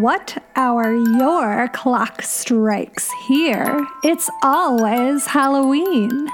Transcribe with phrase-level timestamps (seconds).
[0.00, 6.28] what hour your clock strikes here, it's always Halloween.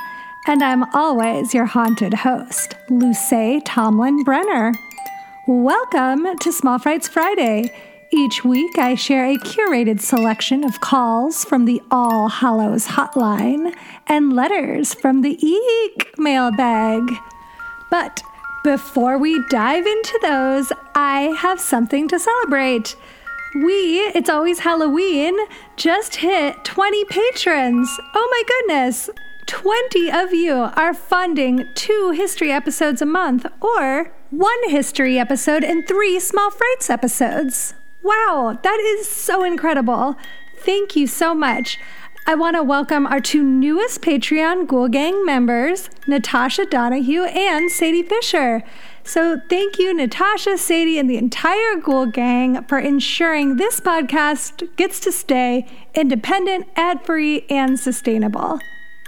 [0.47, 4.73] And I'm always your haunted host, Luce Tomlin Brenner.
[5.47, 7.75] Welcome to Small Frights Friday.
[8.13, 13.75] Each week, I share a curated selection of calls from the All Hallows hotline
[14.07, 17.03] and letters from the Eek mailbag.
[17.91, 18.23] But
[18.65, 22.97] before we dive into those, I have something to celebrate.
[23.55, 25.35] We, it's always Halloween,
[25.77, 27.89] just hit 20 patrons.
[28.15, 29.09] Oh my goodness!
[29.47, 35.89] 20 of you are funding two history episodes a month or one history episode and
[35.89, 37.73] three small frights episodes.
[38.03, 40.17] Wow, that is so incredible.
[40.59, 41.79] Thank you so much.
[42.27, 48.03] I want to welcome our two newest Patreon Ghoul Gang members, Natasha Donahue and Sadie
[48.03, 48.63] Fisher.
[49.09, 55.01] So, thank you, Natasha, Sadie, and the entire Ghoul Gang for ensuring this podcast gets
[55.01, 58.61] to stay independent, ad free, and sustainable.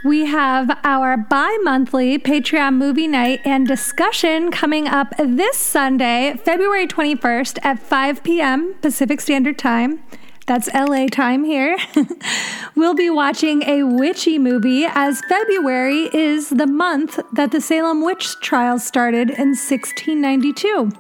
[0.02, 6.86] We have our bi monthly Patreon movie night and discussion coming up this Sunday, February
[6.86, 8.76] 21st at 5 p.m.
[8.80, 10.02] Pacific Standard Time.
[10.50, 11.78] That's LA time here.
[12.74, 18.34] we'll be watching a witchy movie as February is the month that the Salem witch
[18.40, 20.90] trials started in 1692.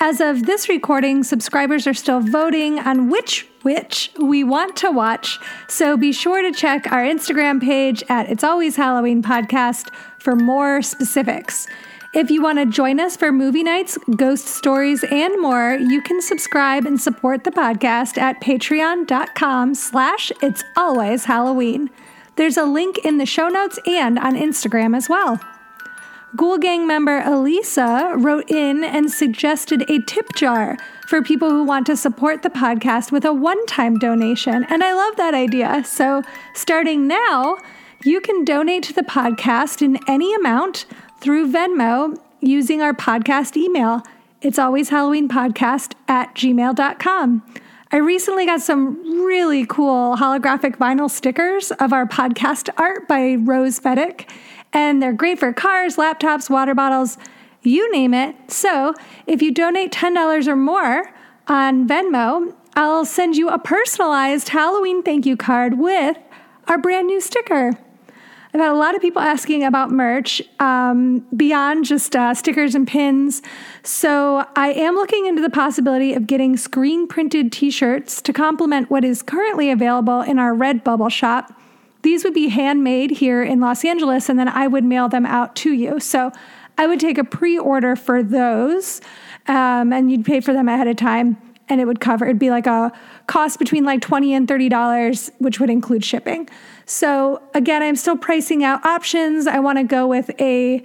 [0.00, 5.38] As of this recording, subscribers are still voting on which witch we want to watch,
[5.66, 9.88] so be sure to check our Instagram page at It's Always Halloween Podcast
[10.18, 11.66] for more specifics.
[12.14, 16.22] If you want to join us for movie nights, ghost stories, and more, you can
[16.22, 21.90] subscribe and support the podcast at patreon.com slash it's always Halloween.
[22.36, 25.40] There's a link in the show notes and on Instagram as well.
[26.36, 30.76] Ghoul Gang member Elisa wrote in and suggested a tip jar
[31.08, 34.62] for people who want to support the podcast with a one time donation.
[34.68, 35.82] And I love that idea.
[35.84, 36.22] So,
[36.54, 37.58] starting now,
[38.04, 40.86] you can donate to the podcast in any amount
[41.24, 44.02] through Venmo using our podcast email.
[44.42, 47.42] It's always Halloween podcast at gmail.com.
[47.90, 53.80] I recently got some really cool holographic vinyl stickers of our podcast art by Rose
[53.80, 54.28] Fedick,
[54.74, 57.16] and they're great for cars, laptops, water bottles,
[57.62, 58.36] you name it.
[58.48, 58.92] So
[59.26, 61.10] if you donate $10 or more
[61.48, 66.18] on Venmo, I'll send you a personalized Halloween thank you card with
[66.68, 67.78] our brand new sticker.
[68.54, 72.86] I've had a lot of people asking about merch um, beyond just uh, stickers and
[72.86, 73.42] pins.
[73.82, 78.90] So I am looking into the possibility of getting screen printed t shirts to complement
[78.90, 81.52] what is currently available in our Redbubble shop.
[82.02, 85.56] These would be handmade here in Los Angeles, and then I would mail them out
[85.56, 85.98] to you.
[85.98, 86.30] So
[86.78, 89.00] I would take a pre order for those,
[89.48, 91.38] um, and you'd pay for them ahead of time
[91.68, 92.92] and it would cover it'd be like a
[93.26, 96.48] cost between like 20 and 30 dollars which would include shipping.
[96.86, 99.46] So again i'm still pricing out options.
[99.46, 100.82] I want to go with a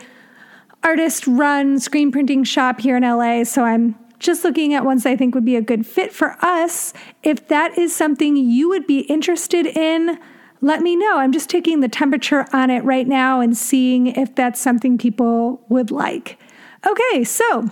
[0.83, 5.13] artist run screen printing shop here in la so i'm just looking at ones i
[5.15, 6.93] think would be a good fit for us.
[7.23, 10.19] If that is something you would be interested in
[10.61, 11.19] let me know.
[11.19, 15.63] I'm just taking the temperature on it right now and seeing if that's something people
[15.69, 16.37] would like.
[16.85, 17.69] Okay so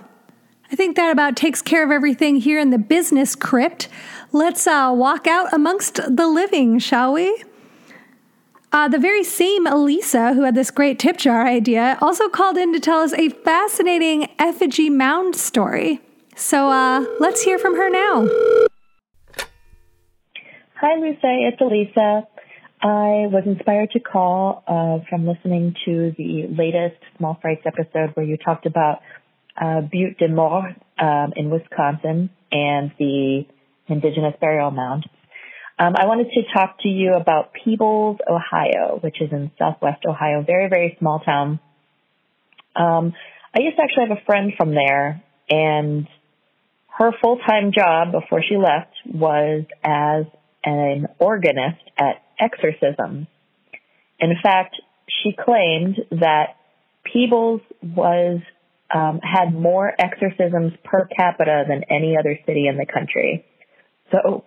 [0.69, 3.87] I think that about takes care of everything here in the business crypt.
[4.33, 7.43] Let's uh, walk out amongst the living, shall we?
[8.73, 12.73] Uh, the very same Elisa, who had this great tip jar idea, also called in
[12.73, 16.01] to tell us a fascinating effigy mound story.
[16.35, 18.27] So uh, let's hear from her now.
[20.75, 21.17] Hi, Luce.
[21.23, 22.27] It's Elisa.
[22.81, 28.25] I was inspired to call uh, from listening to the latest Small Frights episode where
[28.25, 28.99] you talked about
[29.59, 33.45] uh, Butte des Morts um, in Wisconsin and the
[33.87, 35.05] Indigenous Burial Mound.
[35.79, 40.41] Um, I wanted to talk to you about Peebles, Ohio, which is in southwest Ohio,
[40.41, 41.59] very, very small town.
[42.75, 43.13] Um,
[43.55, 46.07] I used to actually have a friend from there, and
[46.97, 50.25] her full-time job before she left was as
[50.63, 53.27] an organist at exorcisms.
[54.19, 54.75] In fact,
[55.23, 56.55] she claimed that
[57.03, 58.41] Peebles was
[58.93, 63.45] um, had more exorcisms per capita than any other city in the country.
[64.11, 64.45] So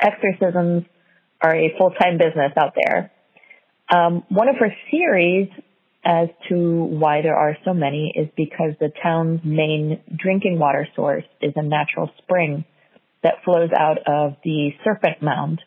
[0.00, 0.84] exorcisms
[1.40, 3.10] are a full-time business out there.
[3.92, 5.48] Um, one of her theories
[6.04, 11.24] as to why there are so many is because the town's main drinking water source
[11.40, 12.64] is a natural spring
[13.22, 15.60] that flows out of the serpent mound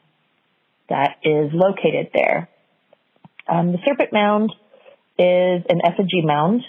[0.90, 2.50] that is located there.
[3.48, 4.52] Um, the serpent mound
[5.18, 6.64] is an effigy mound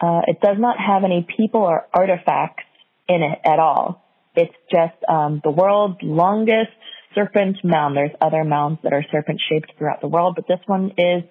[0.00, 2.64] uh, it does not have any people or artifacts
[3.08, 4.04] in it at all.
[4.34, 6.70] it's just um, the world's longest
[7.14, 7.96] serpent mound.
[7.96, 11.22] There's other mounds that are serpent shaped throughout the world, but this one is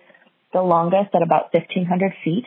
[0.54, 2.46] the longest at about 1,500 feet.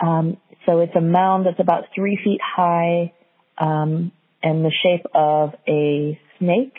[0.00, 3.12] Um, so it's a mound that's about three feet high
[3.58, 4.12] um,
[4.42, 6.74] and the shape of a snake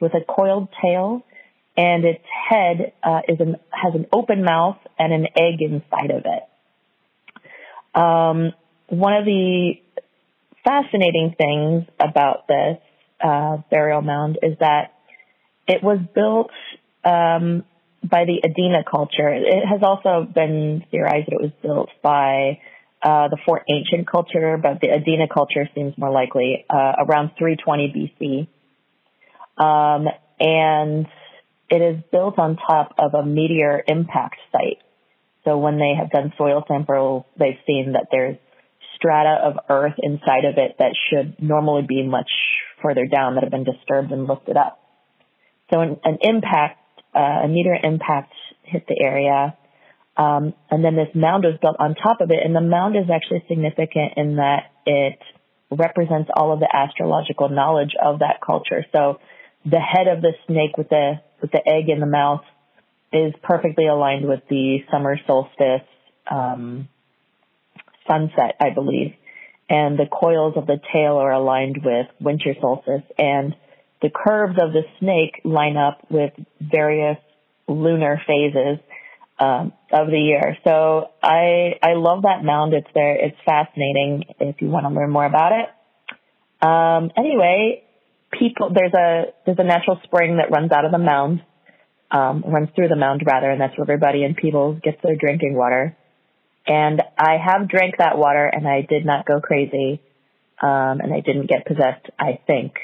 [0.00, 1.24] with a coiled tail,
[1.76, 6.22] and its head uh, is an, has an open mouth and an egg inside of
[6.24, 6.42] it.
[7.94, 8.52] Um,
[8.88, 9.74] one of the
[10.64, 12.78] fascinating things about this
[13.22, 14.94] uh, burial mound is that
[15.66, 16.50] it was built
[17.04, 17.64] um,
[18.02, 19.28] by the Adena culture.
[19.28, 22.60] It has also been theorized that it was built by
[23.02, 28.16] uh, the Fort Ancient culture, but the Adena culture seems more likely uh, around 320
[28.18, 28.48] BC.
[29.62, 30.06] Um,
[30.40, 31.06] and
[31.70, 34.78] it is built on top of a meteor impact site.
[35.48, 38.36] So when they have done soil samples, they've seen that there's
[38.96, 42.30] strata of earth inside of it that should normally be much
[42.82, 44.78] further down that have been disturbed and lifted up.
[45.72, 46.80] So an, an impact,
[47.14, 49.56] uh, a meteor impact hit the area.
[50.18, 52.40] Um, and then this mound was built on top of it.
[52.44, 55.18] And the mound is actually significant in that it
[55.70, 58.84] represents all of the astrological knowledge of that culture.
[58.92, 59.18] So
[59.64, 62.42] the head of the snake with the, with the egg in the mouth
[63.12, 65.86] is perfectly aligned with the summer solstice,
[66.30, 66.88] um,
[68.06, 69.14] sunset, I believe.
[69.70, 73.54] And the coils of the tail are aligned with winter solstice and
[74.00, 77.18] the curves of the snake line up with various
[77.66, 78.78] lunar phases
[79.38, 80.56] um, of the year.
[80.64, 82.74] So I I love that mound.
[82.74, 83.14] It's there.
[83.14, 86.66] It's fascinating if you want to learn more about it.
[86.66, 87.84] Um, anyway,
[88.32, 91.42] people there's a there's a natural spring that runs out of the mound,
[92.10, 95.54] um, runs through the mound rather, and that's where everybody in Peebles gets their drinking
[95.54, 95.96] water.
[96.66, 100.00] And I have drank that water, and I did not go crazy,
[100.62, 102.06] um, and I didn't get possessed.
[102.18, 102.74] I think.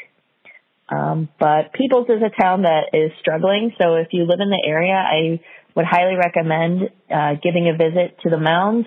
[0.88, 4.62] Um, but Peebles is a town that is struggling, so if you live in the
[4.66, 5.40] area, I
[5.74, 8.86] would highly recommend uh, giving a visit to the mound,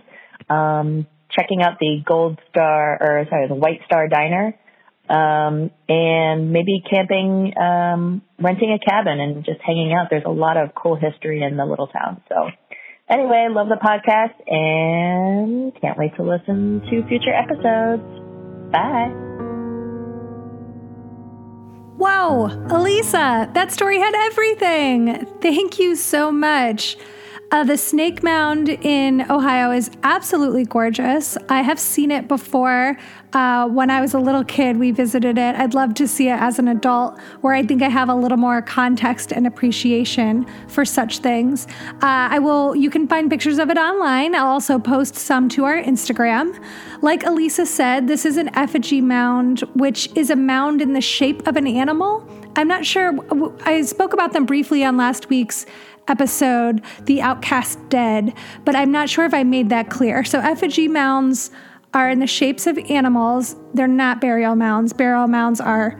[0.49, 4.55] um, checking out the Gold Star or sorry, the White Star Diner,
[5.09, 10.07] um, and maybe camping, um, renting a cabin and just hanging out.
[10.09, 12.21] There's a lot of cool history in the little town.
[12.29, 12.49] So
[13.09, 18.03] anyway, love the podcast and can't wait to listen to future episodes.
[18.71, 19.27] Bye.
[21.97, 25.25] Wow, Elisa, that story had everything.
[25.41, 26.95] Thank you so much.
[27.49, 31.37] Uh, the Snake Mound in Ohio is absolutely gorgeous.
[31.47, 32.97] I have seen it before.
[33.31, 35.55] Uh, when I was a little kid, we visited it.
[35.55, 38.37] I'd love to see it as an adult, where I think I have a little
[38.37, 41.67] more context and appreciation for such things.
[42.01, 42.75] Uh, I will.
[42.75, 44.35] You can find pictures of it online.
[44.35, 46.61] I'll also post some to our Instagram.
[47.01, 51.47] Like Elisa said, this is an effigy mound, which is a mound in the shape
[51.47, 52.27] of an animal.
[52.57, 53.13] I'm not sure.
[53.65, 55.65] I spoke about them briefly on last week's
[56.07, 58.33] episode, The Outcast Dead,
[58.65, 60.23] but I'm not sure if I made that clear.
[60.23, 61.51] So, effigy mounds
[61.93, 63.55] are in the shapes of animals.
[63.73, 64.93] They're not burial mounds.
[64.93, 65.91] Burial mounds are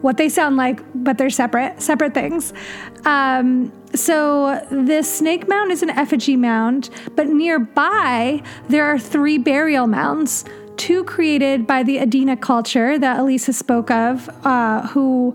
[0.00, 2.52] what they sound like, but they're separate, separate things.
[3.04, 9.86] Um, so this snake mound is an effigy mound, but nearby there are three burial
[9.86, 10.44] mounds.
[10.76, 15.34] Two created by the Adena culture that Elisa spoke of, uh, who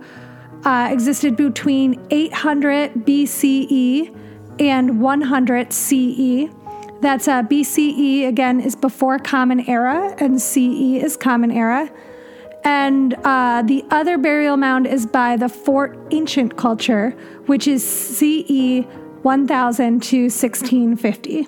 [0.64, 4.16] uh, existed between 800 BCE
[4.62, 6.48] and 100 CE.
[7.02, 11.92] That's uh, BCE, again, is before Common Era, and CE is Common Era.
[12.64, 17.10] And uh, the other burial mound is by the Fort Ancient culture,
[17.48, 18.86] which is CE
[19.24, 21.48] 1000 to 1650.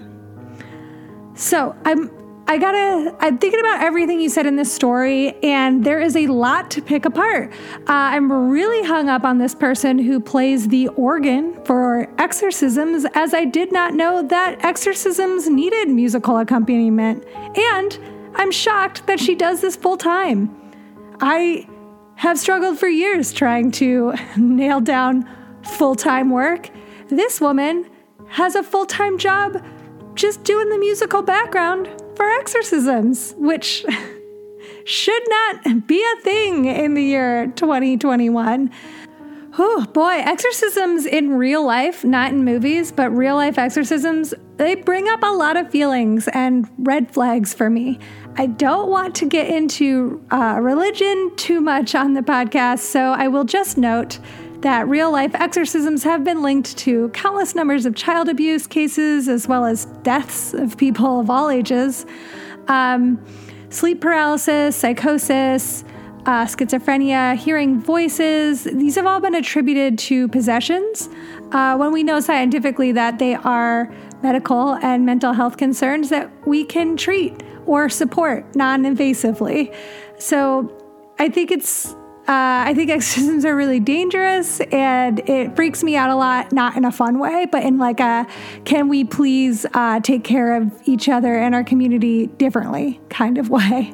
[1.36, 2.10] So I'm
[2.46, 6.28] I gotta, I'm thinking about everything you said in this story, and there is a
[6.28, 7.54] lot to pick apart.
[7.54, 13.34] Uh, I'm really hung up on this person who plays the organ for exorcisms, as
[13.34, 17.26] I did not know that exorcisms needed musical accompaniment.
[17.56, 17.98] And
[18.36, 20.54] I'm shocked that she does this full time.
[21.22, 21.66] I
[22.16, 25.30] have struggled for years trying to nail down
[25.64, 26.70] full time work.
[27.08, 27.90] This woman
[28.28, 29.64] has a full time job
[30.14, 33.86] just doing the musical background for exorcisms, which
[34.86, 38.72] should not be a thing in the year 2021.
[39.56, 45.08] Oh boy, exorcisms in real life, not in movies, but real life exorcisms, they bring
[45.08, 48.00] up a lot of feelings and red flags for me.
[48.36, 53.28] I don't want to get into uh, religion too much on the podcast, so I
[53.28, 54.18] will just note
[54.64, 59.48] that real life exorcisms have been linked to countless numbers of child abuse cases as
[59.48, 62.06] well as deaths of people of all ages.
[62.68, 63.24] Um,
[63.70, 65.84] sleep paralysis, psychosis,
[66.26, 68.64] uh, schizophrenia, hearing voices.
[68.64, 71.10] These have all been attributed to possessions
[71.52, 76.64] uh, when we know scientifically that they are medical and mental health concerns that we
[76.64, 79.76] can treat or support non invasively.
[80.18, 80.72] So
[81.20, 86.10] I think it's uh, I think exorcisms are really dangerous and it freaks me out
[86.10, 88.26] a lot, not in a fun way, but in like a
[88.64, 93.50] can we please uh, take care of each other and our community differently kind of
[93.52, 93.94] way.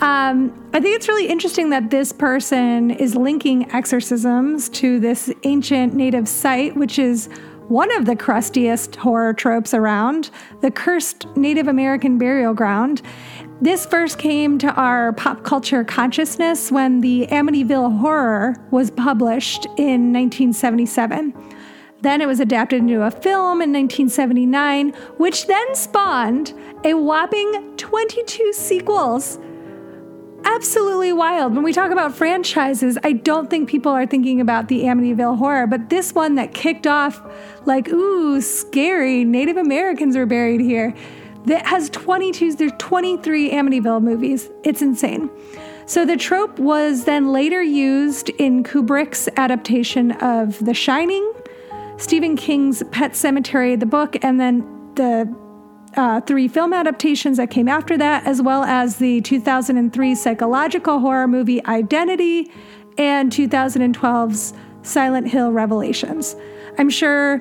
[0.00, 5.92] Um, I think it's really interesting that this person is linking exorcisms to this ancient
[5.92, 7.28] native site, which is
[7.68, 10.30] one of the crustiest horror tropes around
[10.60, 13.02] the cursed Native American burial ground.
[13.60, 20.12] This first came to our pop culture consciousness when the Amityville Horror was published in
[20.12, 21.32] 1977.
[22.02, 26.52] Then it was adapted into a film in 1979, which then spawned
[26.84, 29.38] a whopping 22 sequels.
[30.44, 31.54] Absolutely wild.
[31.54, 35.66] When we talk about franchises, I don't think people are thinking about the Amityville Horror,
[35.66, 37.22] but this one that kicked off
[37.64, 40.94] like, ooh, scary, Native Americans are buried here
[41.46, 44.50] that has 22, there's 23 Amityville movies.
[44.64, 45.30] It's insane.
[45.86, 51.32] So the trope was then later used in Kubrick's adaptation of The Shining,
[51.96, 54.60] Stephen King's Pet Sematary, the book, and then
[54.96, 55.32] the
[55.96, 61.28] uh, three film adaptations that came after that, as well as the 2003 psychological horror
[61.28, 62.50] movie Identity
[62.98, 66.34] and 2012's Silent Hill Revelations.
[66.78, 67.38] I'm sure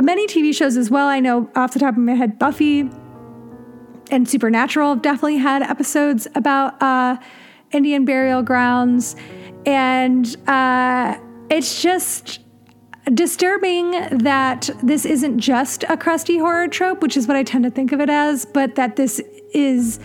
[0.00, 1.06] many TV shows as well.
[1.06, 2.90] I know off the top of my head, Buffy,
[4.12, 7.16] and Supernatural definitely had episodes about uh,
[7.72, 9.16] Indian burial grounds.
[9.64, 11.18] And uh,
[11.50, 12.40] it's just
[13.14, 17.70] disturbing that this isn't just a crusty horror trope, which is what I tend to
[17.70, 19.20] think of it as, but that this
[19.54, 19.98] is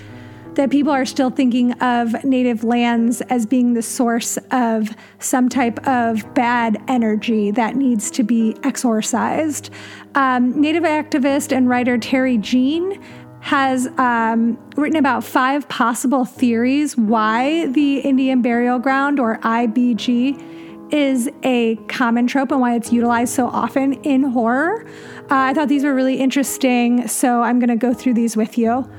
[0.55, 5.85] that people are still thinking of native lands as being the source of some type
[5.87, 9.69] of bad energy that needs to be exorcised.
[10.15, 12.99] Um, native activist and writer Terry Jean
[13.41, 21.29] has um, written about five possible theories why the Indian burial ground, or IBG, is
[21.43, 24.85] a common trope and why it's utilized so often in horror.
[25.23, 28.57] Uh, I thought these were really interesting, so I'm going to go through these with
[28.57, 28.89] you.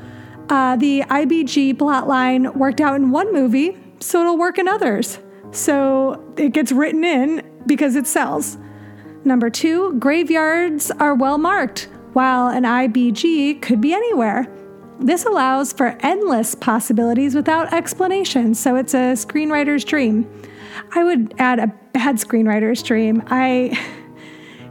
[0.50, 5.18] Uh, the IBG plotline worked out in one movie, so it'll work in others.
[5.50, 8.59] So it gets written in because it sells.
[9.25, 14.52] Number two, graveyards are well marked while an IBG could be anywhere.
[14.98, 20.28] This allows for endless possibilities without explanation, so it's a screenwriter's dream.
[20.96, 23.22] I would add a bad screenwriter's dream.
[23.28, 23.78] I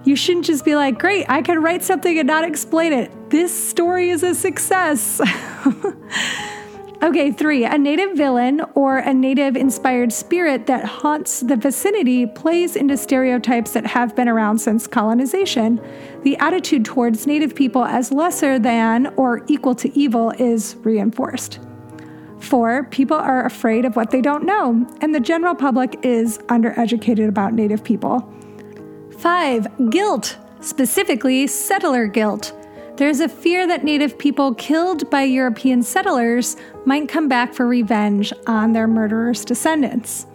[0.03, 3.29] you shouldn't just be like, "Great, I can write something and not explain it.
[3.29, 5.21] This story is a success."
[7.03, 12.75] Okay, three, a native villain or a native inspired spirit that haunts the vicinity plays
[12.75, 15.79] into stereotypes that have been around since colonization.
[16.23, 21.59] The attitude towards native people as lesser than or equal to evil is reinforced.
[22.39, 27.27] Four, people are afraid of what they don't know, and the general public is undereducated
[27.27, 28.27] about native people.
[29.19, 32.53] Five, guilt, specifically settler guilt.
[32.97, 38.33] There's a fear that Native people killed by European settlers might come back for revenge
[38.47, 40.25] on their murderers' descendants.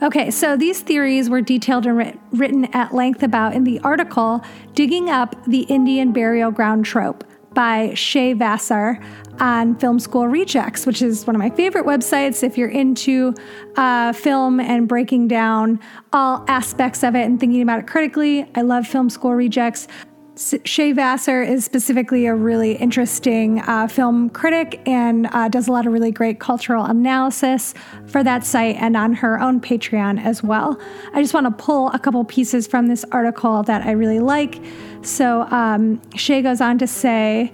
[0.00, 4.44] Okay, so these theories were detailed and writ- written at length about in the article
[4.74, 9.00] Digging Up the Indian Burial Ground Trope by Shea Vassar
[9.40, 13.34] on Film School Rejects, which is one of my favorite websites if you're into
[13.76, 15.80] uh, film and breaking down
[16.12, 18.48] all aspects of it and thinking about it critically.
[18.54, 19.88] I love Film School Rejects.
[20.34, 25.86] Shea Vassar is specifically a really interesting uh, film critic and uh, does a lot
[25.86, 27.74] of really great cultural analysis
[28.06, 30.80] for that site and on her own Patreon as well.
[31.12, 34.58] I just want to pull a couple pieces from this article that I really like.
[35.02, 37.52] So um, Shea goes on to say,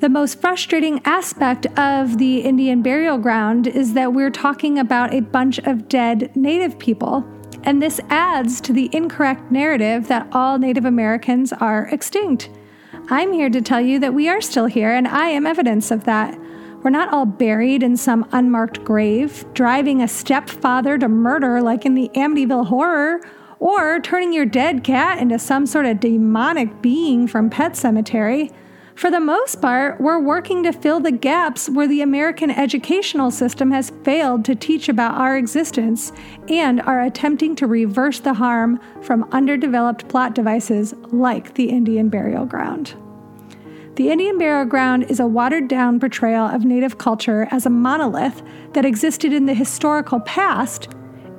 [0.00, 5.20] the most frustrating aspect of the Indian burial ground is that we're talking about a
[5.20, 7.22] bunch of dead Native people
[7.64, 12.50] and this adds to the incorrect narrative that all Native Americans are extinct.
[13.08, 16.04] I'm here to tell you that we are still here, and I am evidence of
[16.04, 16.38] that.
[16.82, 21.94] We're not all buried in some unmarked grave, driving a stepfather to murder like in
[21.94, 23.20] the Amityville horror,
[23.58, 28.50] or turning your dead cat into some sort of demonic being from Pet Sematary.
[29.00, 33.70] For the most part, we're working to fill the gaps where the American educational system
[33.70, 36.12] has failed to teach about our existence
[36.50, 42.44] and are attempting to reverse the harm from underdeveloped plot devices like the Indian burial
[42.44, 42.94] ground.
[43.94, 48.42] The Indian burial ground is a watered down portrayal of Native culture as a monolith
[48.74, 50.90] that existed in the historical past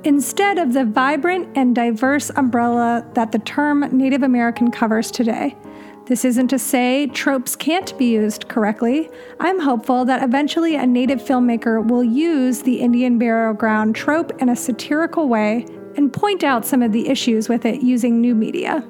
[0.02, 5.56] instead of the vibrant and diverse umbrella that the term Native American covers today.
[6.06, 9.08] This isn't to say tropes can't be used correctly.
[9.38, 14.48] I'm hopeful that eventually a native filmmaker will use the Indian burial ground trope in
[14.48, 15.64] a satirical way
[15.96, 18.84] and point out some of the issues with it using new media.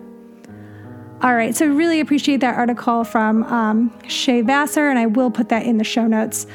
[1.20, 5.50] All right, so really appreciate that article from um, Shea Vassar, and I will put
[5.50, 6.46] that in the show notes.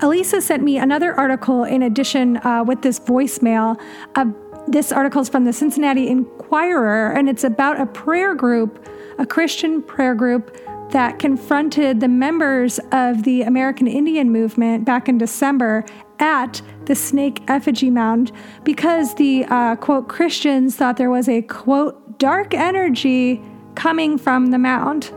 [0.00, 3.80] Elisa sent me another article in addition uh, with this voicemail.
[4.14, 4.26] Uh,
[4.68, 8.86] this article is from the Cincinnati Enquirer, and it's about a prayer group,
[9.18, 10.56] a Christian prayer group
[10.90, 15.84] that confronted the members of the American Indian movement back in December
[16.18, 18.32] at the snake effigy mound
[18.64, 23.42] because the uh, quote Christians thought there was a quote dark energy
[23.74, 25.12] coming from the mound.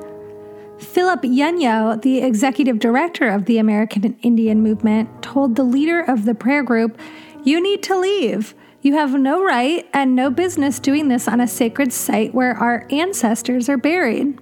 [0.80, 6.34] Philip Yenyo, the executive director of the American Indian Movement, told the leader of the
[6.34, 6.98] prayer group,
[7.44, 8.56] You need to leave.
[8.82, 12.88] You have no right and no business doing this on a sacred site where our
[12.90, 14.40] ancestors are buried.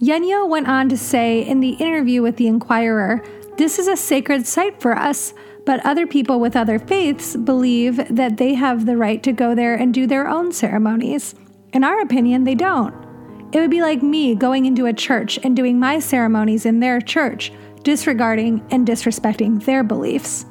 [0.00, 3.24] Yenyo went on to say in the interview with the Enquirer
[3.56, 5.32] This is a sacred site for us,
[5.64, 9.74] but other people with other faiths believe that they have the right to go there
[9.74, 11.34] and do their own ceremonies.
[11.72, 12.94] In our opinion, they don't.
[13.52, 17.00] It would be like me going into a church and doing my ceremonies in their
[17.00, 20.44] church, disregarding and disrespecting their beliefs.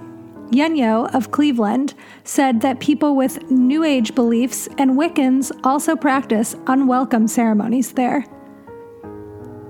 [0.52, 7.28] Yenyo of Cleveland said that people with New Age beliefs and Wiccans also practice unwelcome
[7.28, 8.26] ceremonies there.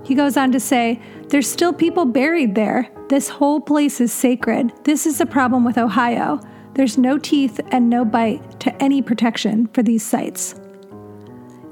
[0.04, 2.88] He goes on to say, There's still people buried there.
[3.08, 4.72] This whole place is sacred.
[4.84, 6.40] This is the problem with Ohio.
[6.74, 10.54] There's no teeth and no bite to any protection for these sites.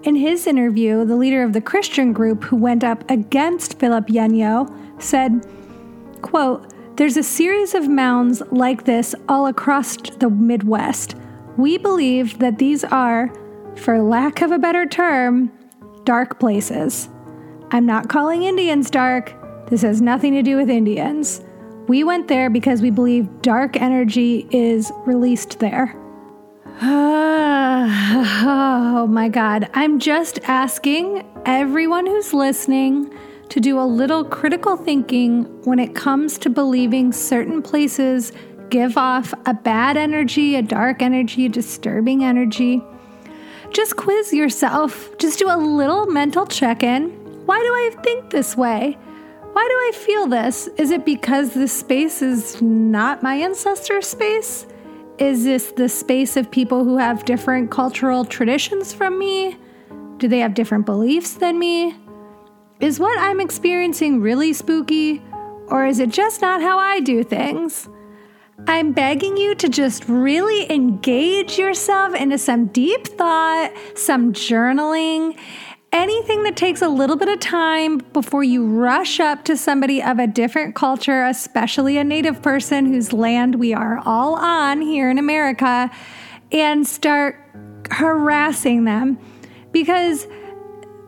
[0.03, 4.73] In his interview, the leader of the Christian group who went up against Philip Yenyo
[5.03, 5.47] said,
[6.23, 11.14] quote, There's a series of mounds like this all across the Midwest.
[11.56, 13.32] We believe that these are,
[13.76, 15.52] for lack of a better term,
[16.02, 17.08] dark places.
[17.70, 19.32] I'm not calling Indians dark.
[19.68, 21.40] This has nothing to do with Indians.
[21.87, 25.94] We went there because we believe dark energy is released there.
[26.82, 29.70] oh my God.
[29.72, 33.16] I'm just asking everyone who's listening
[33.50, 38.32] to do a little critical thinking when it comes to believing certain places
[38.70, 42.82] give off a bad energy, a dark energy, a disturbing energy.
[43.72, 45.16] Just quiz yourself.
[45.18, 47.11] Just do a little mental check in.
[47.46, 48.98] Why do I think this way?
[49.52, 50.68] Why do I feel this?
[50.76, 54.66] Is it because this space is not my ancestor space?
[55.18, 59.56] Is this the space of people who have different cultural traditions from me?
[60.18, 61.96] Do they have different beliefs than me?
[62.81, 65.21] Is what I'm experiencing really spooky,
[65.67, 67.88] or is it just not how I do things?
[68.69, 75.37] I'm begging you to just really engage yourself into some deep thought, some journaling,
[75.91, 80.21] anything that takes a little bit of time before you rush up to somebody of
[80.21, 85.19] a different culture, especially a native person whose land we are all on here in
[85.19, 85.91] America,
[86.53, 87.45] and start
[87.91, 89.19] harassing them.
[89.73, 90.29] Because,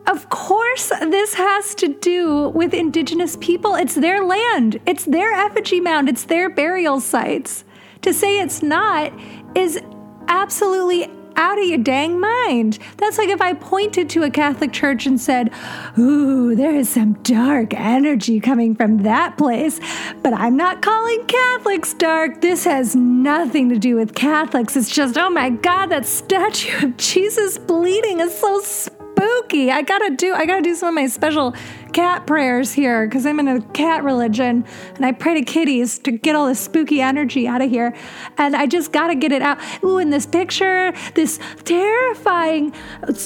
[0.07, 3.75] of course, this has to do with indigenous people.
[3.75, 7.63] It's their land, it's their effigy mound, it's their burial sites.
[8.01, 9.13] To say it's not
[9.55, 9.79] is
[10.27, 12.79] absolutely out of your dang mind.
[12.97, 15.51] That's like if I pointed to a Catholic church and said,
[15.97, 19.79] Ooh, there is some dark energy coming from that place,
[20.21, 22.41] but I'm not calling Catholics dark.
[22.41, 24.75] This has nothing to do with Catholics.
[24.75, 29.00] It's just, oh my God, that statue of Jesus bleeding is so spooky.
[29.21, 31.55] I gotta do, I gotta do some of my special
[31.93, 36.11] cat prayers here because I'm in a cat religion and I pray to kitties to
[36.11, 37.95] get all this spooky energy out of here.
[38.37, 39.59] And I just got to get it out.
[39.83, 42.71] Ooh, in this picture, this terrifying,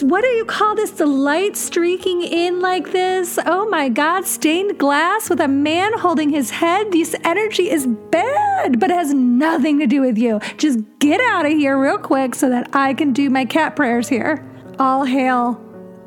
[0.02, 0.92] what do you call this?
[0.92, 3.38] The light streaking in like this.
[3.46, 6.92] Oh my God, stained glass with a man holding his head.
[6.92, 10.40] This energy is bad, but it has nothing to do with you.
[10.58, 14.08] Just get out of here real quick so that I can do my cat prayers
[14.10, 14.44] here.
[14.80, 15.65] All hail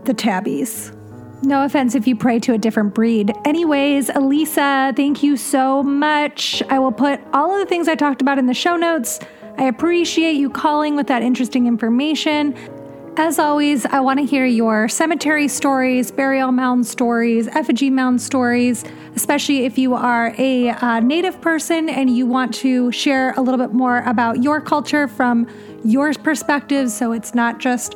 [0.09, 0.91] the tabbies.
[1.43, 3.31] No offense if you pray to a different breed.
[3.45, 6.63] Anyways, Elisa, thank you so much.
[6.69, 9.21] I will put all of the things I talked about in the show notes.
[9.59, 12.57] I appreciate you calling with that interesting information.
[13.19, 18.85] As always, I want to hear your cemetery stories, burial mound stories, effigy mound stories,
[19.15, 23.59] especially if you are a uh, native person and you want to share a little
[23.59, 25.47] bit more about your culture from
[25.85, 26.91] your perspective.
[26.91, 27.95] So it's not just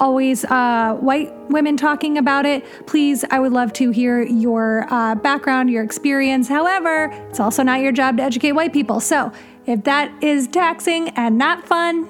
[0.00, 2.64] always uh, white women talking about it.
[2.86, 6.48] Please, I would love to hear your uh, background, your experience.
[6.48, 8.98] However, it's also not your job to educate white people.
[8.98, 9.30] So
[9.66, 12.08] if that is taxing and not fun,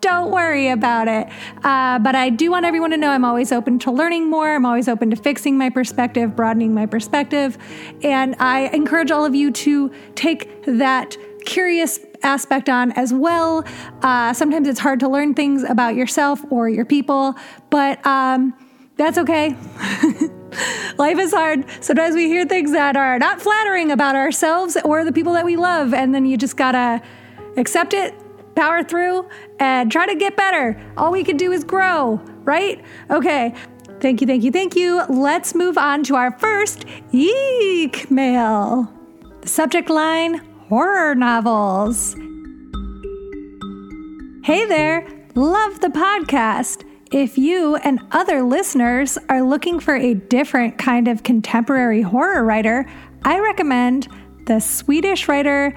[0.00, 1.28] don't worry about it.
[1.64, 4.54] Uh, but I do want everyone to know I'm always open to learning more.
[4.54, 7.58] I'm always open to fixing my perspective, broadening my perspective.
[8.02, 13.64] And I encourage all of you to take that curious aspect on as well.
[14.02, 17.34] Uh, sometimes it's hard to learn things about yourself or your people,
[17.70, 18.54] but um,
[18.96, 19.56] that's okay.
[20.98, 21.66] Life is hard.
[21.80, 25.56] Sometimes we hear things that are not flattering about ourselves or the people that we
[25.56, 27.02] love, and then you just gotta
[27.56, 28.14] accept it,
[28.54, 30.80] power through, and try to get better.
[30.96, 32.82] All we can do is grow, right?
[33.10, 33.54] Okay.
[34.00, 35.02] Thank you, thank you, thank you.
[35.08, 38.92] Let's move on to our first Eek mail.
[39.40, 42.14] The subject line horror novels.
[44.44, 46.84] Hey there, love the podcast.
[47.12, 52.84] If you and other listeners are looking for a different kind of contemporary horror writer,
[53.24, 54.08] I recommend
[54.46, 55.72] the Swedish writer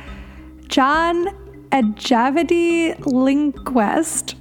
[0.68, 1.28] John
[1.70, 4.36] Ajavide Lindqvist.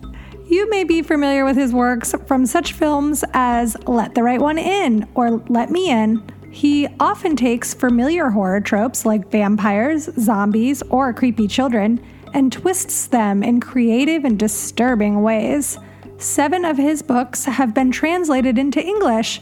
[0.50, 4.56] You may be familiar with his works from such films as Let the Right One
[4.56, 6.22] In or Let Me In.
[6.50, 12.00] He often takes familiar horror tropes like vampires, zombies, or creepy children
[12.34, 15.78] and twists them in creative and disturbing ways.
[16.18, 19.40] Seven of his books have been translated into English.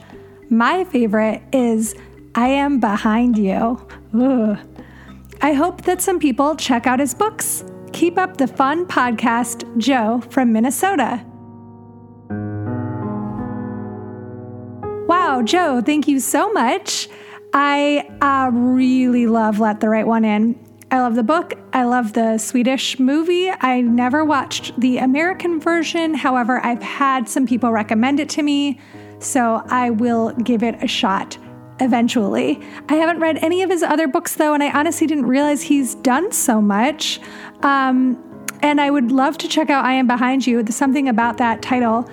[0.50, 1.94] My favorite is
[2.34, 3.86] I Am Behind You.
[4.14, 4.58] Ugh.
[5.42, 7.64] I hope that some people check out his books.
[7.92, 11.24] Keep up the fun podcast, Joe from Minnesota.
[15.36, 17.10] Wow, Joe, thank you so much.
[17.52, 20.58] I uh, really love Let the Right One In.
[20.90, 21.52] I love the book.
[21.74, 23.50] I love the Swedish movie.
[23.50, 26.14] I never watched the American version.
[26.14, 28.80] However, I've had some people recommend it to me,
[29.18, 31.36] so I will give it a shot
[31.80, 32.58] eventually.
[32.88, 35.96] I haven't read any of his other books though, and I honestly didn't realize he's
[35.96, 37.20] done so much.
[37.60, 38.22] Um,
[38.62, 40.64] and I would love to check out I Am Behind You.
[40.70, 42.08] Something about that title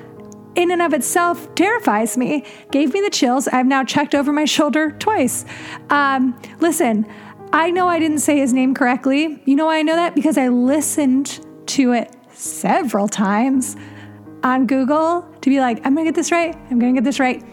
[0.56, 3.48] in and of itself terrifies me, gave me the chills.
[3.48, 5.46] I've now checked over my shoulder twice.
[5.90, 7.06] Um, listen,
[7.52, 9.42] I know I didn't say his name correctly.
[9.46, 10.16] You know why I know that?
[10.16, 13.76] Because I listened to it several times
[14.44, 16.56] on Google to be like, I'm gonna get this right.
[16.70, 17.44] I'm gonna get this right.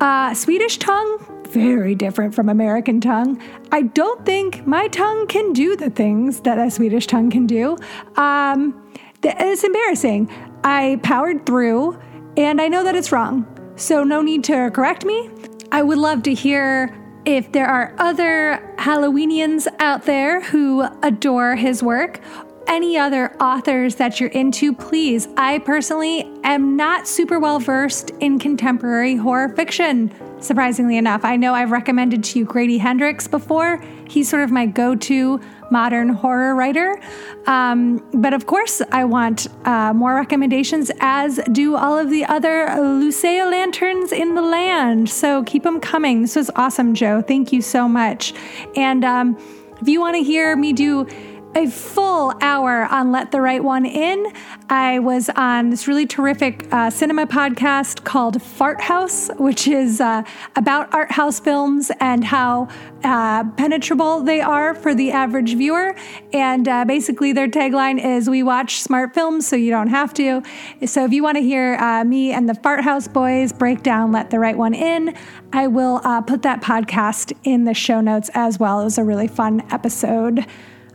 [0.00, 3.42] Uh, Swedish tongue, very different from American tongue.
[3.72, 7.76] I don't think my tongue can do the things that a Swedish tongue can do.
[8.16, 8.90] Um,
[9.22, 10.30] it's embarrassing.
[10.64, 11.98] I powered through
[12.36, 13.46] and I know that it's wrong.
[13.76, 15.30] So, no need to correct me.
[15.72, 21.82] I would love to hear if there are other Halloweenians out there who adore his
[21.82, 22.20] work.
[22.66, 25.28] Any other authors that you're into, please.
[25.36, 31.24] I personally am not super well versed in contemporary horror fiction surprisingly enough.
[31.24, 33.82] I know I've recommended to you Grady Hendrix before.
[34.08, 37.00] He's sort of my go to modern horror writer.
[37.46, 42.74] Um, but of course, I want uh, more recommendations, as do all of the other
[42.80, 45.08] Lucia lanterns in the land.
[45.08, 46.22] So keep them coming.
[46.22, 47.22] This was awesome, Joe.
[47.22, 48.34] Thank you so much.
[48.74, 49.36] And um,
[49.80, 51.06] if you want to hear me do
[51.54, 54.32] a full hour on Let the Right One In.
[54.68, 60.22] I was on this really terrific uh, cinema podcast called Fart House, which is uh,
[60.54, 62.68] about art house films and how
[63.02, 65.96] uh, penetrable they are for the average viewer.
[66.32, 70.42] And uh, basically, their tagline is We watch smart films so you don't have to.
[70.86, 74.12] So if you want to hear uh, me and the Fart House boys break down
[74.12, 75.16] Let the Right One In,
[75.52, 78.80] I will uh, put that podcast in the show notes as well.
[78.80, 80.46] It was a really fun episode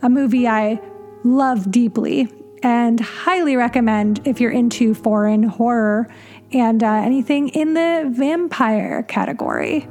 [0.05, 0.79] a movie I
[1.23, 6.07] love deeply and highly recommend if you're into foreign horror
[6.53, 9.87] and uh, anything in the vampire category.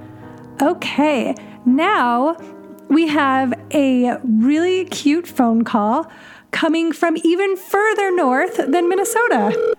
[0.63, 1.35] Okay,
[1.67, 2.37] now
[2.89, 6.09] we have a really cute phone call
[6.53, 9.75] coming from even further north than Minnesota.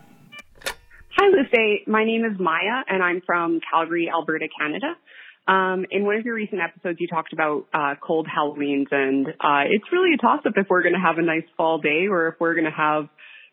[1.11, 1.83] Hi, Lucy.
[1.87, 4.97] My name is Maya, and I'm from Calgary, Alberta, Canada.
[5.47, 9.69] Um, in one of your recent episodes, you talked about uh, cold Halloweens, and uh,
[9.69, 12.35] it's really a toss-up if we're going to have a nice fall day or if
[12.39, 13.09] we're going to have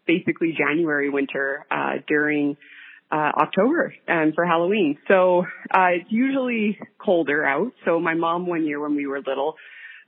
[0.06, 2.56] basically January winter uh, during
[3.10, 4.96] uh, October and for Halloween.
[5.06, 7.72] So uh, it's usually colder out.
[7.84, 9.54] So my mom one year when we were little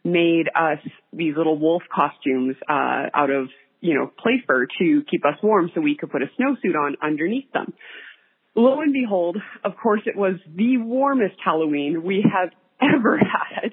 [0.03, 0.79] made us
[1.12, 3.49] these little wolf costumes uh, out of
[3.81, 6.97] you know play fur to keep us warm, so we could put a snowsuit on
[7.03, 7.75] underneath them
[8.55, 12.51] lo and behold, of course, it was the warmest Halloween we have
[12.97, 13.73] ever had.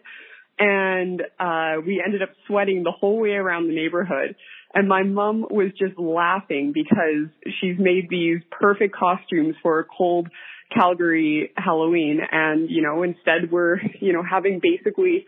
[0.60, 4.36] And uh, we ended up sweating the whole way around the neighborhood.
[4.74, 10.30] And my mom was just laughing because she's made these perfect costumes for a cold
[10.74, 12.20] Calgary Halloween.
[12.32, 15.26] And, you know, instead we're, you know, having basically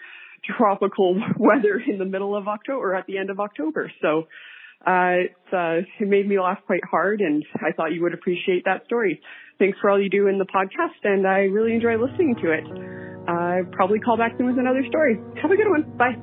[0.58, 3.92] tropical weather in the middle of October at the end of October.
[4.02, 4.28] So,
[4.86, 8.66] uh, it's, uh, it made me laugh quite hard and I thought you would appreciate
[8.66, 9.22] that story.
[9.60, 12.64] Thanks for all you do in the podcast and I really enjoy listening to it.
[13.28, 15.20] Uh, probably call back soon with another story.
[15.42, 15.84] Have a good one.
[15.98, 16.18] Bye.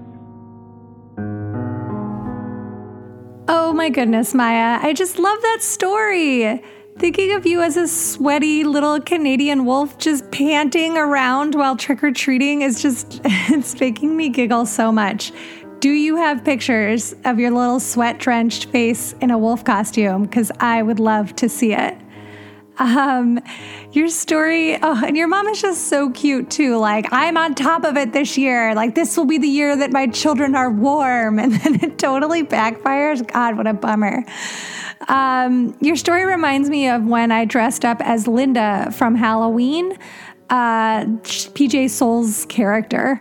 [3.48, 4.78] Oh my goodness, Maya.
[4.82, 6.62] I just love that story.
[6.98, 12.12] Thinking of you as a sweaty little Canadian wolf just panting around while trick or
[12.12, 15.32] treating is just, it's making me giggle so much.
[15.80, 20.24] Do you have pictures of your little sweat drenched face in a wolf costume?
[20.24, 21.96] Because I would love to see it.
[22.80, 23.38] Um,
[23.92, 26.78] your story, oh, and your mom is just so cute too.
[26.78, 28.74] Like, I'm on top of it this year.
[28.74, 31.38] Like, this will be the year that my children are warm.
[31.50, 33.26] And then it totally backfires.
[33.26, 34.24] God, what a bummer.
[35.08, 39.96] Um, your story reminds me of when I dressed up as Linda from Halloween,
[40.48, 43.20] uh, PJ Soles character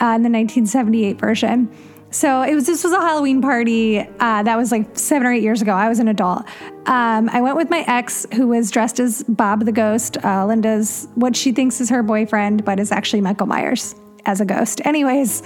[0.00, 1.70] uh, in the 1978 version.
[2.10, 5.42] So it was this was a Halloween party uh, that was like seven or eight
[5.42, 5.72] years ago.
[5.72, 6.46] I was an adult.
[6.86, 11.06] Um, I went with my ex, who was dressed as Bob the Ghost, uh, Linda's
[11.16, 13.94] what she thinks is her boyfriend, but is actually Michael Myers
[14.24, 14.80] as a ghost.
[14.84, 15.42] Anyways,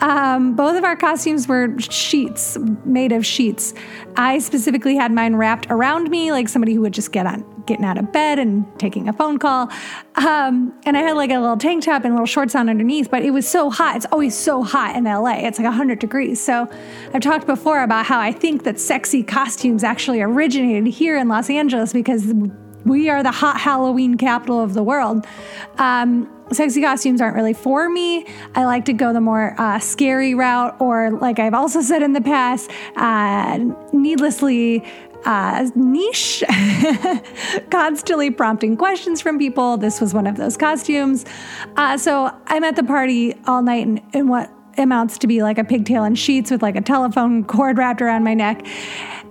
[0.00, 3.72] um, both of our costumes were sheets made of sheets.
[4.16, 7.84] I specifically had mine wrapped around me, like somebody who would just get on getting
[7.84, 9.70] out of bed and taking a phone call.
[10.14, 13.22] Um, and I had like a little tank top and little shorts on underneath, but
[13.22, 13.96] it was so hot.
[13.96, 15.46] It's always so hot in LA.
[15.46, 16.40] It's like 100 degrees.
[16.40, 16.68] So
[17.12, 21.50] I've talked before about how I think that sexy costumes actually originated here in Los
[21.50, 22.32] Angeles because
[22.84, 25.26] we are the hot Halloween capital of the world.
[25.78, 28.26] Um, sexy costumes aren't really for me.
[28.54, 32.12] I like to go the more uh, scary route, or like I've also said in
[32.12, 33.58] the past, uh,
[33.92, 34.84] needlessly
[35.24, 36.42] uh, niche,
[37.70, 39.76] constantly prompting questions from people.
[39.76, 41.24] This was one of those costumes.
[41.76, 45.58] Uh, so I'm at the party all night in, in what amounts to be like
[45.58, 48.66] a pigtail and sheets with like a telephone cord wrapped around my neck.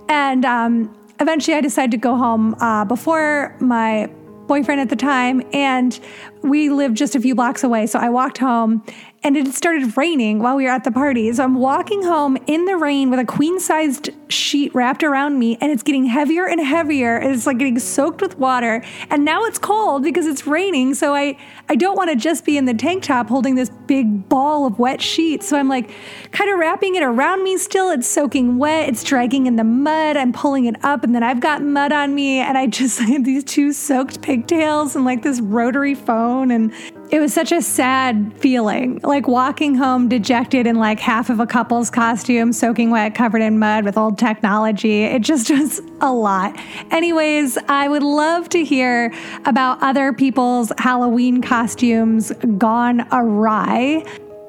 [0.08, 4.10] And um, eventually I decided to go home uh, before my
[4.46, 5.98] boyfriend at the time, and
[6.42, 7.86] we lived just a few blocks away.
[7.86, 8.84] So I walked home
[9.26, 11.32] and it started raining while we were at the party.
[11.32, 15.58] So I'm walking home in the rain with a queen sized sheet wrapped around me,
[15.60, 17.16] and it's getting heavier and heavier.
[17.16, 18.84] And it's like getting soaked with water.
[19.10, 20.94] And now it's cold because it's raining.
[20.94, 21.36] So I,
[21.68, 24.78] I don't want to just be in the tank top holding this big ball of
[24.78, 25.42] wet sheet.
[25.42, 25.90] So I'm like
[26.30, 27.90] kind of wrapping it around me still.
[27.90, 30.16] It's soaking wet, it's dragging in the mud.
[30.16, 33.24] I'm pulling it up, and then I've got mud on me, and I just have
[33.24, 36.52] these two soaked pigtails and like this rotary phone.
[36.52, 36.72] And
[37.10, 41.46] it was such a sad feeling, like walking home dejected in like half of a
[41.46, 45.04] couple's costume, soaking wet, covered in mud with old technology.
[45.04, 46.56] It just was a lot.
[46.90, 49.14] Anyways, I would love to hear
[49.44, 54.04] about other people's Halloween costumes gone awry.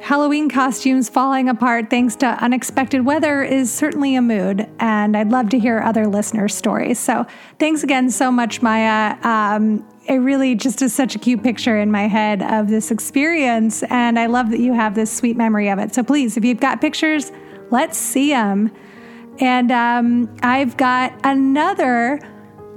[0.08, 5.50] Halloween costumes falling apart thanks to unexpected weather is certainly a mood, and I'd love
[5.50, 6.98] to hear other listeners' stories.
[6.98, 7.26] So,
[7.60, 9.18] thanks again so much, Maya.
[9.26, 13.84] Um, it really just is such a cute picture in my head of this experience.
[13.84, 15.94] And I love that you have this sweet memory of it.
[15.94, 17.34] So please, if you've got pictures,
[17.70, 18.72] let's see them.
[19.42, 22.22] And um, I've got another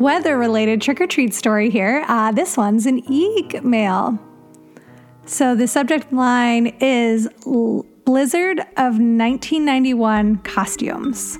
[0.00, 2.04] weather related trick or treat story here.
[2.08, 4.18] Uh, this one's an email.
[5.30, 7.28] So the subject line is
[8.04, 11.38] Blizzard of 1991 costumes.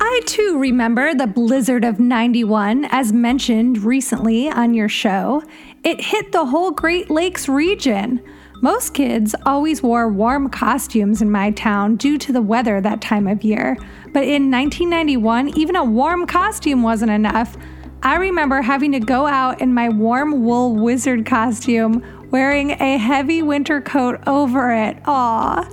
[0.00, 5.42] I too remember the blizzard of 91, as mentioned recently on your show.
[5.84, 8.18] It hit the whole Great Lakes region.
[8.62, 13.28] Most kids always wore warm costumes in my town due to the weather that time
[13.28, 13.76] of year.
[14.06, 17.58] But in 1991, even a warm costume wasn't enough.
[18.04, 23.42] I remember having to go out in my warm wool wizard costume wearing a heavy
[23.42, 24.96] winter coat over it.
[25.04, 25.68] Aw.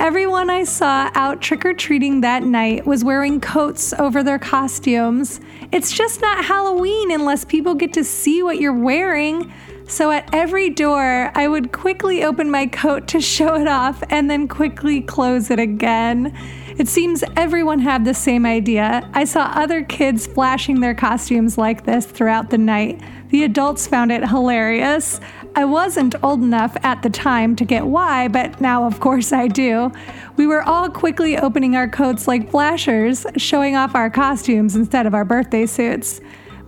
[0.00, 5.40] Everyone I saw out trick or treating that night was wearing coats over their costumes.
[5.70, 9.52] It's just not Halloween unless people get to see what you're wearing.
[9.86, 14.28] So at every door, I would quickly open my coat to show it off and
[14.28, 16.36] then quickly close it again.
[16.76, 19.08] It seems everyone had the same idea.
[19.12, 23.00] I saw other kids flashing their costumes like this throughout the night.
[23.30, 25.20] The adults found it hilarious.
[25.54, 29.48] I wasn't old enough at the time to get why, but now of course I
[29.48, 29.92] do.
[30.36, 35.14] We were all quickly opening our coats like flashers, showing off our costumes instead of
[35.14, 36.20] our birthday suits.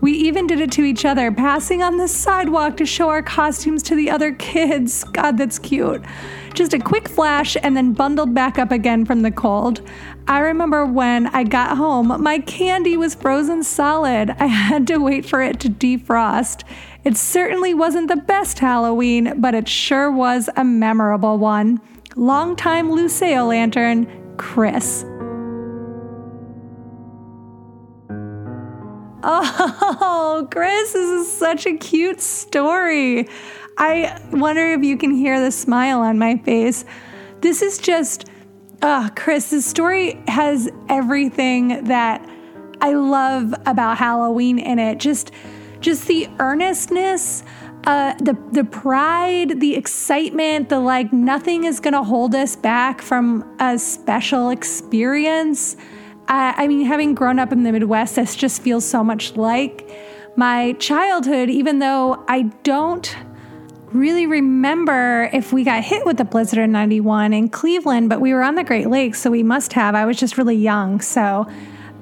[0.02, 3.84] We even did it to each other, passing on the sidewalk to show our costumes
[3.84, 5.04] to the other kids.
[5.04, 6.02] God, that's cute.
[6.54, 9.80] Just a quick flash and then bundled back up again from the cold.
[10.26, 14.30] I remember when I got home, my candy was frozen solid.
[14.40, 16.64] I had to wait for it to defrost.
[17.04, 21.80] It certainly wasn't the best Halloween, but it sure was a memorable one.
[22.14, 25.04] Longtime Luceo lantern, Chris.
[29.24, 33.28] Oh, Chris, this is such a cute story.
[33.78, 36.84] I wonder if you can hear the smile on my face.
[37.40, 38.30] This is just,
[38.80, 42.28] uh, Chris, this story has everything that
[42.80, 44.98] I love about Halloween in it.
[44.98, 45.32] Just,
[45.82, 47.42] just the earnestness,
[47.84, 53.44] uh, the the pride, the excitement, the like nothing is gonna hold us back from
[53.60, 55.76] a special experience.
[56.28, 59.90] I, I mean, having grown up in the Midwest, this just feels so much like
[60.36, 63.14] my childhood, even though I don't
[63.92, 68.32] really remember if we got hit with the blizzard in 91 in Cleveland, but we
[68.32, 69.94] were on the Great Lakes, so we must have.
[69.94, 71.46] I was just really young, so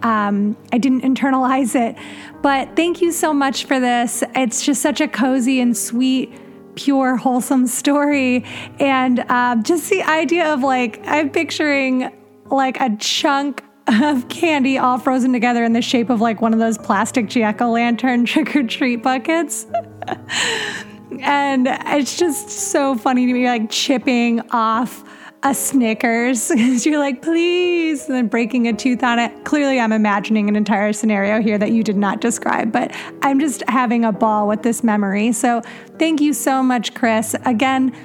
[0.02, 1.96] um, I didn't internalize it.
[2.42, 4.22] But thank you so much for this.
[4.34, 6.32] It's just such a cozy and sweet
[6.74, 8.44] pure, wholesome story.
[8.78, 12.10] And um, just the idea of like, I'm picturing
[12.46, 16.58] like a chunk of candy all frozen together in the shape of like one of
[16.58, 19.66] those plastic jack o' lantern trick or treat buckets.
[21.20, 25.04] and it's just so funny to me, like chipping off
[25.42, 29.44] a Snickers because you're like, please, and then breaking a tooth on it.
[29.44, 33.62] Clearly, I'm imagining an entire scenario here that you did not describe, but I'm just
[33.68, 35.32] having a ball with this memory.
[35.32, 35.62] So,
[35.98, 37.34] thank you so much, Chris.
[37.46, 37.96] Again,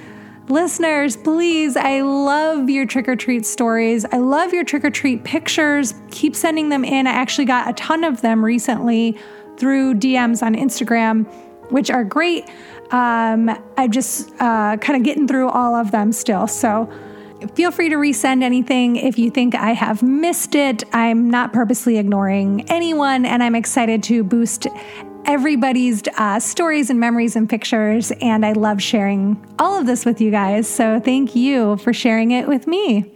[0.47, 4.05] listeners, please, I love your trick or treat stories.
[4.05, 5.93] I love your trick or treat pictures.
[6.11, 7.07] Keep sending them in.
[7.07, 9.17] I actually got a ton of them recently
[9.57, 11.25] through DMs on Instagram,
[11.71, 12.49] which are great.
[12.91, 16.47] Um, I'm just uh, kind of getting through all of them still.
[16.47, 16.89] So,
[17.53, 20.83] Feel free to resend anything if you think I have missed it.
[20.93, 24.67] I'm not purposely ignoring anyone, and I'm excited to boost
[25.25, 28.11] everybody's uh, stories and memories and pictures.
[28.21, 30.67] And I love sharing all of this with you guys.
[30.67, 33.11] So thank you for sharing it with me.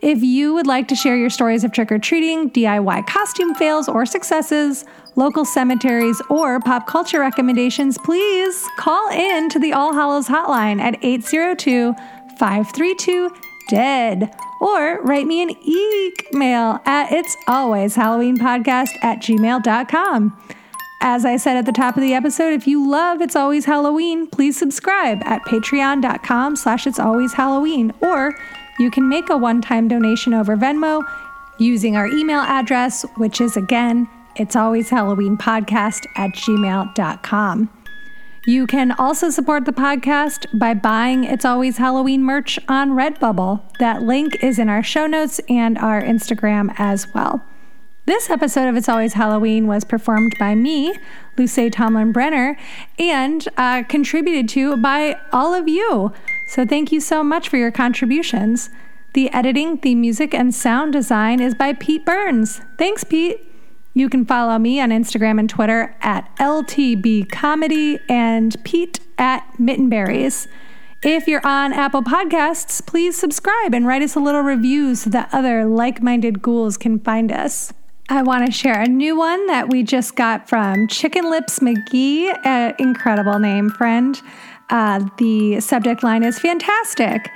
[0.00, 3.86] If you would like to share your stories of trick or treating, DIY costume fails
[3.86, 10.26] or successes, local cemeteries, or pop culture recommendations, please call in to the All Hallows
[10.26, 11.92] Hotline at 802
[12.38, 13.30] 532
[13.70, 14.34] dead.
[14.60, 20.36] Or write me an email at it's always Halloween podcast at gmail.com.
[21.02, 24.26] As I said at the top of the episode, if you love It's Always Halloween,
[24.26, 27.94] please subscribe at patreon.com slash it's always Halloween.
[28.02, 28.34] Or
[28.78, 31.02] you can make a one-time donation over Venmo
[31.58, 37.70] using our email address, which is again, it's always Halloween podcast at gmail.com.
[38.46, 43.60] You can also support the podcast by buying It's Always Halloween merch on Redbubble.
[43.78, 47.44] That link is in our show notes and our Instagram as well.
[48.06, 50.94] This episode of It's Always Halloween was performed by me,
[51.36, 52.56] Luce Tomlin Brenner,
[52.98, 56.10] and uh, contributed to by all of you.
[56.48, 58.70] So thank you so much for your contributions.
[59.12, 62.62] The editing, the music, and sound design is by Pete Burns.
[62.78, 63.49] Thanks, Pete.
[63.92, 70.46] You can follow me on Instagram and Twitter at LTB Comedy and Pete at Mittenberries.
[71.02, 75.28] If you're on Apple Podcasts, please subscribe and write us a little review so that
[75.32, 77.72] other like minded ghouls can find us.
[78.08, 82.36] I want to share a new one that we just got from Chicken Lips McGee,
[82.44, 84.20] an incredible name, friend.
[84.68, 87.30] Uh, the subject line is fantastic.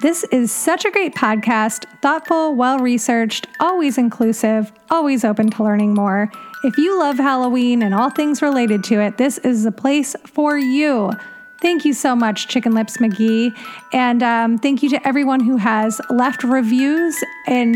[0.00, 5.94] This is such a great podcast, thoughtful, well researched, always inclusive, always open to learning
[5.94, 6.30] more.
[6.64, 10.58] If you love Halloween and all things related to it, this is the place for
[10.58, 11.12] you.
[11.60, 13.56] Thank you so much, Chicken Lips McGee.
[13.92, 17.16] And um, thank you to everyone who has left reviews.
[17.46, 17.74] And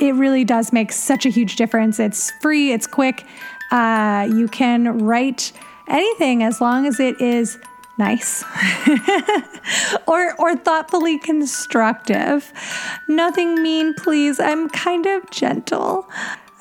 [0.00, 2.00] it really does make such a huge difference.
[2.00, 3.24] It's free, it's quick.
[3.70, 5.52] Uh, you can write
[5.86, 7.58] anything as long as it is
[7.98, 8.44] nice
[10.06, 12.52] or or thoughtfully constructive.
[13.06, 14.40] Nothing mean, please.
[14.40, 16.08] I'm kind of gentle.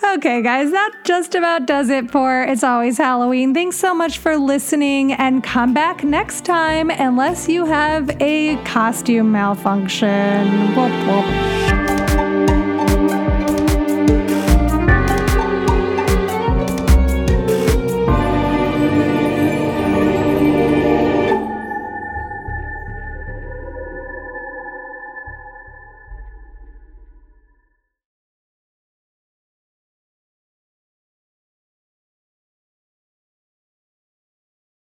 [0.03, 3.53] Okay, guys, that just about does it for It's Always Halloween.
[3.55, 9.31] Thanks so much for listening and come back next time unless you have a costume
[9.31, 10.75] malfunction.
[10.75, 11.66] Whoop, whoop.